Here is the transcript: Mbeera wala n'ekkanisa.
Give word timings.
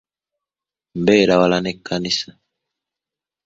Mbeera 0.99 1.33
wala 1.41 1.57
n'ekkanisa. 1.63 2.29